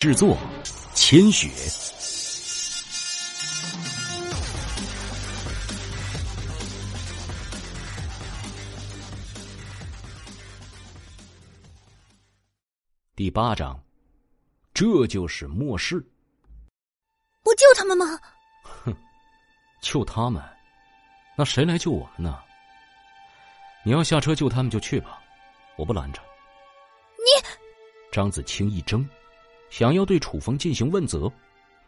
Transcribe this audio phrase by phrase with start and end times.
[0.00, 0.34] 制作：
[0.94, 1.50] 千雪。
[13.14, 13.78] 第八章，
[14.72, 16.02] 这就是末世。
[17.42, 18.18] 不救他们吗？
[18.62, 18.96] 哼，
[19.82, 20.42] 救他们？
[21.36, 22.42] 那谁来救我们呢？
[23.84, 25.22] 你要下车救他们就去吧，
[25.76, 26.22] 我不拦着。
[27.18, 27.46] 你，
[28.10, 29.06] 张子清一怔。
[29.70, 31.32] 想要对楚风进行问责，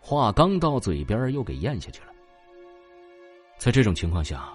[0.00, 2.06] 话刚到嘴边又给咽下去了。
[3.58, 4.48] 在这种情况下，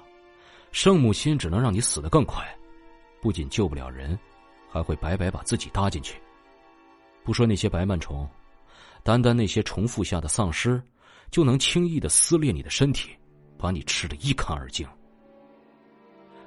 [0.72, 2.44] 圣母心只能让你死得更快，
[3.22, 4.18] 不仅救不了人，
[4.70, 6.20] 还会白白把自己搭进去。
[7.24, 8.28] 不说那些白螨虫，
[9.04, 10.82] 单单那些重复下的丧尸，
[11.30, 13.12] 就能轻易的撕裂你的身体，
[13.58, 14.88] 把你吃得一干二净。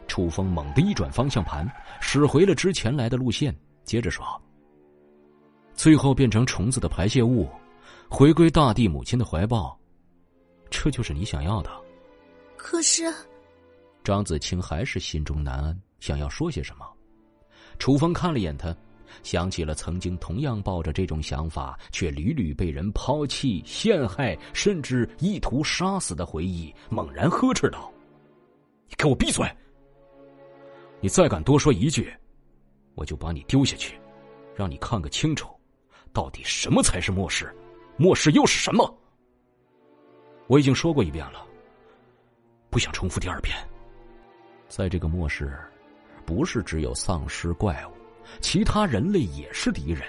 [0.09, 4.25] 楚风猛地一转方向盘，驶回了之前来的路线，接着说。
[5.81, 7.49] 最后变成虫子的排泄物，
[8.07, 9.75] 回归大地母亲的怀抱，
[10.69, 11.71] 这就是你想要的。
[12.55, 13.11] 可是，
[14.05, 16.85] 张子清还是心中难安，想要说些什么。
[17.79, 18.77] 楚风看了眼他，
[19.23, 27.91] 想起了曾经同样抱着这种想法，却屡屡被人抛弃、陷害，甚至意图杀死的回忆，猛然呵斥道
[28.87, 29.51] ：“你给我闭嘴！
[31.01, 32.13] 你再敢多说一句，
[32.97, 33.99] 我就把你丢下去，
[34.55, 35.49] 让你看个清楚。”
[36.13, 37.55] 到底什么才是末世？
[37.97, 38.99] 末世又是什么？
[40.47, 41.47] 我已经说过一遍了，
[42.71, 43.57] 不想重复第二遍。
[44.69, 45.57] 在这个末世，
[46.25, 47.93] 不是只有丧尸怪物，
[48.41, 50.03] 其他人类也是敌人。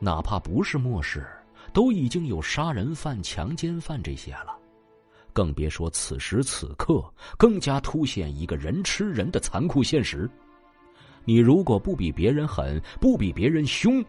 [0.00, 1.26] 哪怕不是末世，
[1.72, 4.56] 都已经有杀人犯、强奸犯这些了，
[5.32, 7.04] 更别说此时此刻，
[7.36, 10.28] 更加凸显一个人吃人的残酷现实。
[11.24, 14.04] 你如果不比别人狠，不比别人凶。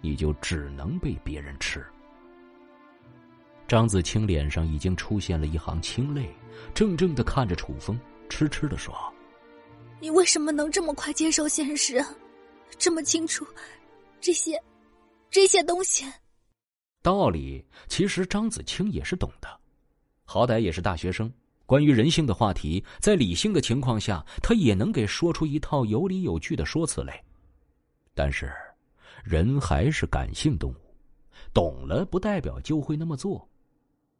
[0.00, 1.84] 你就只能被别人吃。
[3.68, 6.28] 张子清脸上已经出现了一行清泪，
[6.74, 7.96] 怔怔的看着楚风，
[8.28, 8.92] 痴痴的说
[10.00, 12.04] ：“你为什么能这么快接受现实？
[12.78, 13.46] 这么清楚
[14.20, 14.60] 这些
[15.30, 16.04] 这些东西？”
[17.00, 19.48] 道理其实张子清也是懂的，
[20.24, 21.32] 好歹也是大学生。
[21.64, 27.22] 关于人性的话题，在理性的情况下，他也能给说出一套有理有据的说辞来。
[28.14, 28.52] 但是。
[29.24, 30.76] 人还是感性动物，
[31.52, 33.48] 懂了不代表就会那么做。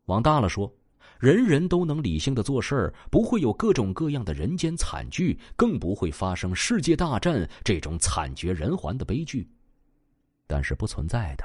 [0.06, 0.72] 往大了说，
[1.18, 9.48] 人人都能理性的做事儿，不会有各种各样的人间惨剧，更不会发生世界大战这种惨绝人寰的悲剧。
[10.46, 11.44] 但是不存在的，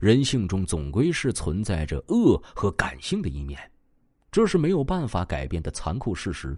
[0.00, 3.58] 人性中总归是存在着恶和感性的一面，
[4.30, 6.56] 这是没有办法改变的残酷事实。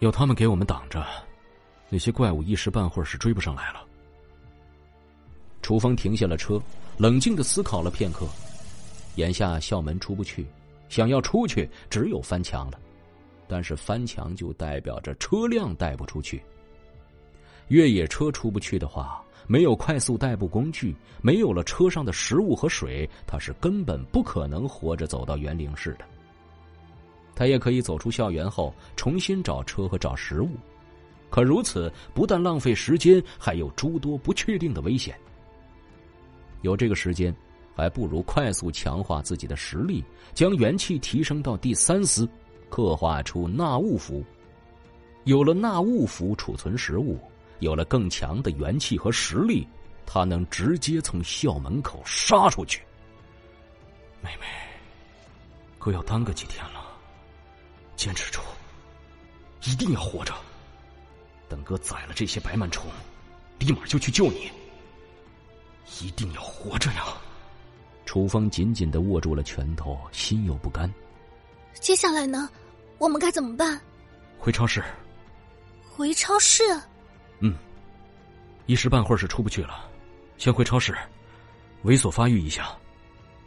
[0.00, 1.04] 有他们给我们挡着，
[1.88, 3.84] 那些怪物一时半会儿是追不上来了。
[5.68, 6.58] 楚风停下了车，
[6.96, 8.26] 冷静的思考了片刻。
[9.16, 10.46] 眼下校门出不去，
[10.88, 12.80] 想要出去只有翻墙了。
[13.46, 16.42] 但是翻墙就代表着车辆带不出去。
[17.66, 26.06] 越野车出不去的话，没有快速代步工具，没有了车上的食物和水，他是根本不可能活着走到园林市的。
[27.34, 30.48] 他也可以走出校园后重新找车和找食物，
[31.28, 35.14] 可如此不但浪费时间，还有诸多不确定的危险。
[36.62, 37.34] 有这个时间，
[37.74, 40.04] 还不如快速强化自己的实力，
[40.34, 42.28] 将元气提升到第三丝，
[42.68, 44.24] 刻画出纳物符。
[45.24, 47.20] 有了纳物符储存食物，
[47.60, 49.66] 有了更强的元气和实力，
[50.06, 52.82] 他能直接从校门口杀出去。
[54.20, 54.46] 妹妹，
[55.78, 56.84] 哥要耽搁几天了，
[57.94, 58.40] 坚持住，
[59.64, 60.34] 一定要活着。
[61.48, 62.90] 等哥宰了这些白螨虫，
[63.58, 64.50] 立马就去救你。
[66.00, 67.04] 一定要活着呀！
[68.04, 70.92] 楚风紧紧的握住了拳头，心有不甘。
[71.74, 72.48] 接下来呢？
[72.98, 73.80] 我们该怎么办？
[74.38, 74.82] 回超市。
[75.90, 76.62] 回超市？
[77.40, 77.54] 嗯，
[78.66, 79.88] 一时半会儿是出不去了，
[80.38, 80.96] 先回超市，
[81.84, 82.76] 猥琐发育一下。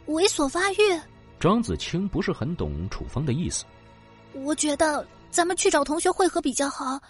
[0.06, 1.00] 猥琐发育？
[1.40, 3.64] 张子清不是很懂楚风的意思。
[4.32, 7.00] 我觉得咱们去找同学会合比较好，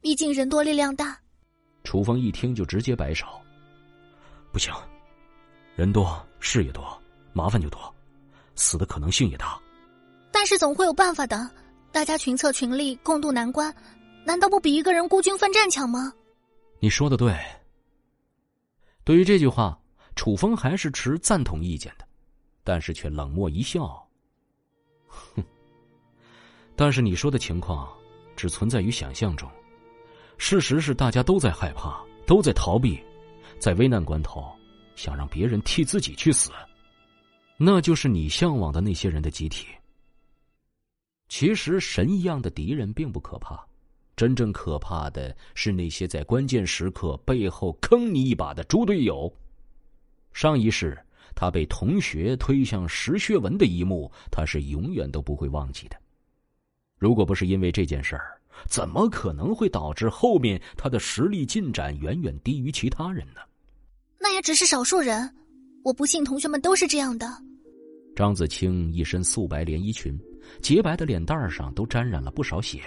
[0.00, 1.18] 毕竟人多力量大。
[1.82, 3.26] 楚风一听就直接摆手。
[4.54, 4.72] 不行，
[5.74, 6.86] 人多事也多，
[7.32, 7.92] 麻烦就多，
[8.54, 9.60] 死的可能性也大。
[10.30, 11.50] 但是总会有办法的，
[11.90, 13.74] 大家群策群力，共度难关，
[14.24, 16.12] 难道不比一个人孤军奋战强吗？
[16.78, 17.36] 你说的对。
[19.02, 19.76] 对于这句话，
[20.14, 22.06] 楚风还是持赞同意见的，
[22.62, 24.08] 但是却冷漠一笑。
[25.08, 25.42] 哼，
[26.76, 27.92] 但是你说的情况
[28.36, 29.50] 只存在于想象中，
[30.38, 33.02] 事实是大家都在害怕，都在逃避。
[33.64, 34.44] 在危难关头，
[34.94, 36.50] 想让别人替自己去死，
[37.56, 39.68] 那就是你向往的那些人的集体。
[41.30, 43.58] 其实神一样的敌人并不可怕，
[44.16, 49.34] 真正可怕的是那些在关键时刻背后坑你一把的猪队友。
[50.34, 51.02] 上一世
[51.34, 55.96] 他被同学推向石穴文的一幕，他是永远都不会忘记的。
[56.98, 58.38] 如果不是因为这件事儿，
[58.68, 63.40] 怎么可能会导致后面他的实力进展远远低于其他人呢？
[64.34, 65.30] 那也只是少数人，
[65.84, 67.40] 我不信同学们都是这样的。
[68.16, 70.18] 张子清一身素白连衣裙，
[70.60, 72.80] 洁白的脸蛋上都沾染了不少血，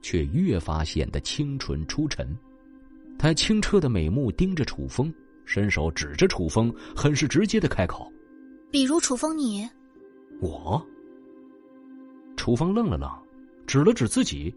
[0.00, 2.34] 却越发显得清纯出尘。
[3.18, 5.12] 他清澈的美目盯着楚风，
[5.44, 8.10] 伸手指着楚风，很是直接的开口
[8.72, 9.68] ：“比如楚风你，
[10.40, 10.82] 我。”
[12.34, 13.10] 楚风愣了愣，
[13.66, 14.54] 指了指自己：“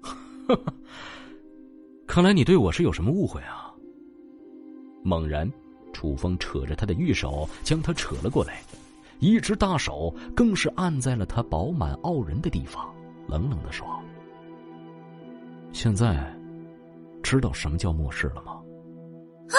[0.00, 0.16] 呵
[0.56, 0.74] 呵，
[2.06, 3.58] 看来你对我是有什么误会啊？”
[5.02, 5.50] 猛然，
[5.92, 8.62] 楚风扯着他的玉手，将他扯了过来。
[9.18, 12.90] 一只大手更是按在了他饱满傲人的地方，
[13.28, 13.86] 冷冷的说
[15.72, 16.34] ：“现在
[17.22, 18.52] 知道什么叫末世了吗？”
[19.52, 19.58] 啊！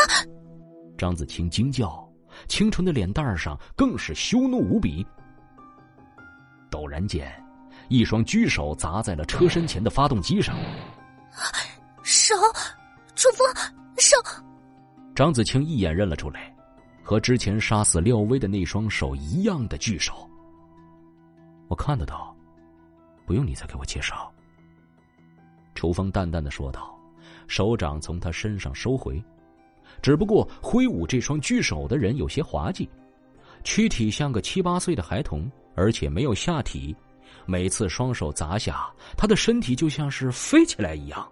[0.97, 2.07] 张子清惊叫，
[2.47, 5.05] 清纯的脸蛋上更是羞怒无比。
[6.71, 7.31] 陡然间，
[7.88, 10.55] 一双巨手砸在了车身前的发动机上。
[12.01, 12.33] 手，
[13.15, 13.47] 楚风，
[13.97, 14.17] 手！
[15.21, 16.51] 张子清一眼认了出来。
[17.03, 20.27] 和之前杀死廖威的那双手一样的巨手，
[21.68, 22.35] 我看得到，
[23.23, 24.33] 不用你再给我介绍。”
[25.75, 27.00] 楚风淡淡的说道，
[27.45, 29.23] 手掌从他身上收回。
[30.01, 32.89] 只不过挥舞这双巨手的人有些滑稽，
[33.63, 36.95] 躯体像个七八岁的孩童，而且没有下体。
[37.45, 41.31] 每次双手砸下，他的身体就像是飞起来一样。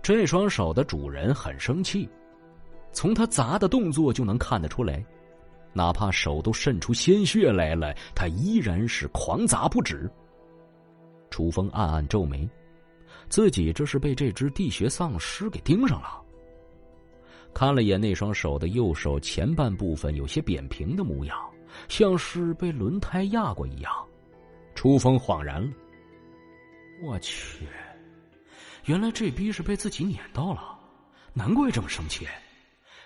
[0.00, 2.08] 这双手的主人很生气。
[2.96, 5.04] 从他砸的动作就能看得出来，
[5.74, 10.10] 哪怕手都渗出鲜血来了，他依然是狂砸不止。
[11.28, 12.48] 楚风暗暗皱眉，
[13.28, 16.22] 自己这是被这只地穴丧尸给盯上了。
[17.52, 21.38] 看了眼那双手的右手前半部分有些扁平的模样，
[21.88, 23.92] 像是被轮胎压过一样。
[24.74, 25.68] 楚风恍然了，
[27.02, 27.66] 我去，
[28.86, 30.78] 原来这逼是被自己撵到了，
[31.34, 32.26] 难怪这么生气。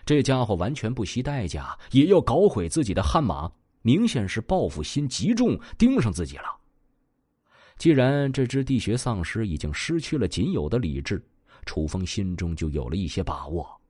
[0.04, 3.50] 这家伙完全不惜代价也要搞毁自己的悍马，
[3.82, 6.44] 明显是报复心极重，盯上自己了。
[7.76, 11.24] 既然这只地穴丧尸已经失去了仅有的理智，
[11.64, 13.80] 楚风心中就有了一些把握，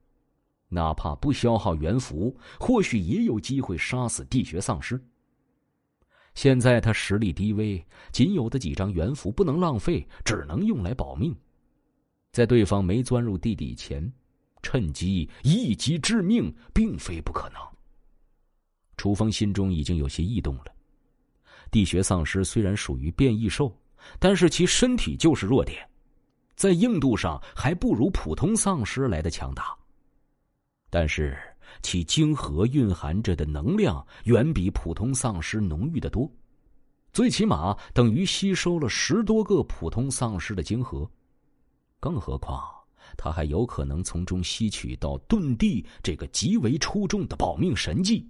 [0.69, 5.01] 哪怕不消耗元符，或许也有机会杀死地穴丧尸。
[6.35, 11.35] 现在他实力低微，仅有的几张元符不能浪费，只能用来保命。
[12.31, 14.09] 在对方没钻入地底前。
[14.61, 17.59] 趁机一击致命，并非不可能。
[18.97, 20.65] 楚风心中已经有些异动了。
[21.71, 23.75] 地穴丧尸虽然属于变异兽，
[24.19, 25.87] 但是其身体就是弱点，
[26.55, 29.75] 在硬度上还不如普通丧尸来的强大。
[30.89, 31.37] 但是
[31.81, 36.29] 其晶核蕴含着的能量远比普通丧尸浓郁的多，
[37.13, 41.09] 最起码等于吸收了十多个普通丧尸的晶核，
[41.99, 42.80] 更何况。
[43.23, 48.27] 他还有可能从中吸取到遁地这个极为出众的保命神技。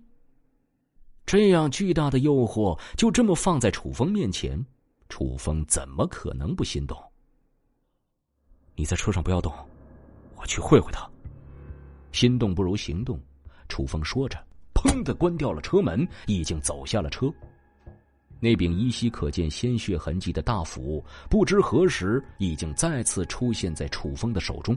[1.26, 4.62] 这样巨大的诱惑就这么放在楚风面前，
[5.08, 7.02] 楚风怎么可能不心动？
[8.76, 9.54] 你在车上不要动，
[10.36, 11.10] 我去会会他。
[12.12, 13.18] 心动不如行动，
[13.70, 14.38] 楚风说着，
[14.74, 17.34] 砰的关掉了车门，已经走下了车。
[18.44, 24.76] 那柄依稀可见鲜血痕迹的大斧，不知何时已经再次出现在楚风的手中。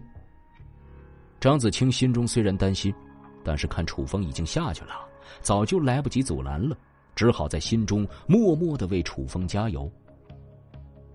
[1.41, 2.95] 张子清心中虽然担心，
[3.43, 5.09] 但是看楚风已经下去了，
[5.41, 6.77] 早就来不及阻拦了，
[7.17, 9.91] 只好在心中默默的为楚风加油。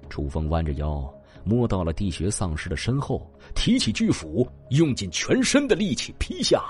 [0.10, 1.08] 楚风弯着腰，
[1.44, 6.64] 摸到了地穴丧尸的身后，提起巨斧，用尽全身的力气劈下，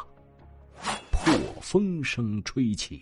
[1.10, 3.02] 破风声吹起。